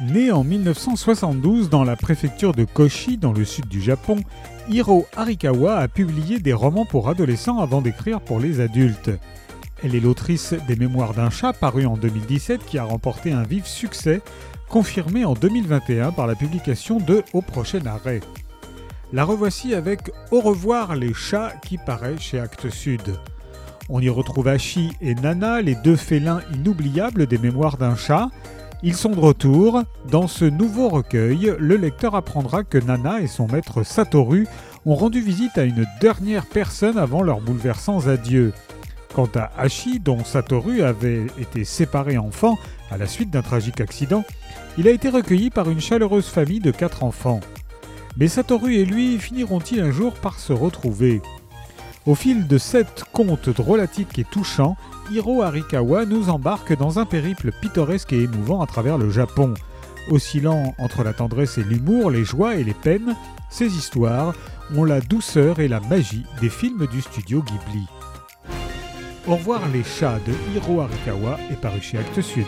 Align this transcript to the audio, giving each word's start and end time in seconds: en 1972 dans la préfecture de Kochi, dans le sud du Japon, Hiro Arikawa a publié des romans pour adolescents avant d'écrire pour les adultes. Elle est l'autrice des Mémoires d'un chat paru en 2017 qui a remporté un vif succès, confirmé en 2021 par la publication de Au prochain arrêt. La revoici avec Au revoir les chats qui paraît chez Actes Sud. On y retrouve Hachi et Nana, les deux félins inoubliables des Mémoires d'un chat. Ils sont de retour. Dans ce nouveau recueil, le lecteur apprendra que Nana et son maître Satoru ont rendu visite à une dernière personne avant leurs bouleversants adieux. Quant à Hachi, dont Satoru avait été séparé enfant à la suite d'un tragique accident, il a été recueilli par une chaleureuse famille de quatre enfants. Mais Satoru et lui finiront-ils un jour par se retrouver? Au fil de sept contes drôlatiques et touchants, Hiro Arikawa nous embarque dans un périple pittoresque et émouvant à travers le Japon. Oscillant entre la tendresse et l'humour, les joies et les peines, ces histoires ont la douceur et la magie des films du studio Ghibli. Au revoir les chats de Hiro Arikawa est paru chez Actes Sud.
en 0.00 0.44
1972 0.44 1.70
dans 1.70 1.82
la 1.82 1.96
préfecture 1.96 2.52
de 2.52 2.64
Kochi, 2.64 3.18
dans 3.18 3.32
le 3.32 3.44
sud 3.44 3.66
du 3.66 3.82
Japon, 3.82 4.18
Hiro 4.68 5.06
Arikawa 5.16 5.76
a 5.76 5.88
publié 5.88 6.38
des 6.38 6.52
romans 6.52 6.84
pour 6.84 7.08
adolescents 7.08 7.58
avant 7.58 7.80
d'écrire 7.80 8.20
pour 8.20 8.38
les 8.38 8.60
adultes. 8.60 9.10
Elle 9.82 9.96
est 9.96 10.00
l'autrice 10.00 10.54
des 10.68 10.76
Mémoires 10.76 11.14
d'un 11.14 11.30
chat 11.30 11.52
paru 11.52 11.84
en 11.84 11.96
2017 11.96 12.64
qui 12.64 12.78
a 12.78 12.84
remporté 12.84 13.32
un 13.32 13.42
vif 13.42 13.66
succès, 13.66 14.20
confirmé 14.68 15.24
en 15.24 15.34
2021 15.34 16.12
par 16.12 16.28
la 16.28 16.36
publication 16.36 16.98
de 16.98 17.24
Au 17.32 17.42
prochain 17.42 17.84
arrêt. 17.86 18.20
La 19.12 19.24
revoici 19.24 19.74
avec 19.74 20.12
Au 20.30 20.40
revoir 20.40 20.94
les 20.94 21.14
chats 21.14 21.54
qui 21.62 21.76
paraît 21.76 22.18
chez 22.18 22.38
Actes 22.38 22.70
Sud. 22.70 23.16
On 23.88 24.00
y 24.00 24.08
retrouve 24.08 24.46
Hachi 24.46 24.92
et 25.00 25.14
Nana, 25.16 25.60
les 25.60 25.74
deux 25.74 25.96
félins 25.96 26.42
inoubliables 26.54 27.26
des 27.26 27.38
Mémoires 27.38 27.78
d'un 27.78 27.96
chat. 27.96 28.28
Ils 28.84 28.94
sont 28.94 29.10
de 29.10 29.18
retour. 29.18 29.82
Dans 30.08 30.28
ce 30.28 30.44
nouveau 30.44 30.88
recueil, 30.88 31.52
le 31.58 31.76
lecteur 31.76 32.14
apprendra 32.14 32.62
que 32.62 32.78
Nana 32.78 33.20
et 33.20 33.26
son 33.26 33.48
maître 33.48 33.82
Satoru 33.82 34.46
ont 34.86 34.94
rendu 34.94 35.20
visite 35.20 35.58
à 35.58 35.64
une 35.64 35.84
dernière 36.00 36.46
personne 36.46 36.96
avant 36.96 37.22
leurs 37.22 37.40
bouleversants 37.40 38.06
adieux. 38.06 38.52
Quant 39.14 39.28
à 39.34 39.50
Hachi, 39.58 39.98
dont 39.98 40.22
Satoru 40.22 40.82
avait 40.82 41.26
été 41.40 41.64
séparé 41.64 42.18
enfant 42.18 42.56
à 42.92 42.98
la 42.98 43.06
suite 43.06 43.30
d'un 43.30 43.42
tragique 43.42 43.80
accident, 43.80 44.24
il 44.76 44.86
a 44.86 44.92
été 44.92 45.08
recueilli 45.08 45.50
par 45.50 45.68
une 45.68 45.80
chaleureuse 45.80 46.28
famille 46.28 46.60
de 46.60 46.70
quatre 46.70 47.02
enfants. 47.02 47.40
Mais 48.16 48.28
Satoru 48.28 48.76
et 48.76 48.84
lui 48.84 49.18
finiront-ils 49.18 49.80
un 49.80 49.90
jour 49.90 50.12
par 50.14 50.38
se 50.38 50.52
retrouver? 50.52 51.20
Au 52.08 52.14
fil 52.14 52.46
de 52.46 52.56
sept 52.56 53.04
contes 53.12 53.50
drôlatiques 53.50 54.18
et 54.18 54.24
touchants, 54.24 54.78
Hiro 55.12 55.42
Arikawa 55.42 56.06
nous 56.06 56.30
embarque 56.30 56.74
dans 56.74 56.98
un 56.98 57.04
périple 57.04 57.52
pittoresque 57.52 58.14
et 58.14 58.22
émouvant 58.22 58.62
à 58.62 58.66
travers 58.66 58.96
le 58.96 59.10
Japon. 59.10 59.52
Oscillant 60.10 60.74
entre 60.78 61.04
la 61.04 61.12
tendresse 61.12 61.58
et 61.58 61.62
l'humour, 61.62 62.10
les 62.10 62.24
joies 62.24 62.56
et 62.56 62.64
les 62.64 62.72
peines, 62.72 63.14
ces 63.50 63.76
histoires 63.76 64.32
ont 64.74 64.84
la 64.84 65.02
douceur 65.02 65.60
et 65.60 65.68
la 65.68 65.80
magie 65.80 66.24
des 66.40 66.48
films 66.48 66.86
du 66.86 67.02
studio 67.02 67.42
Ghibli. 67.42 67.86
Au 69.26 69.36
revoir 69.36 69.60
les 69.70 69.84
chats 69.84 70.18
de 70.26 70.32
Hiro 70.56 70.80
Arikawa 70.80 71.38
est 71.50 71.60
paru 71.60 71.82
chez 71.82 71.98
Actes 71.98 72.22
Sud. 72.22 72.46